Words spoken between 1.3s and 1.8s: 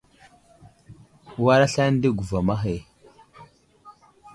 War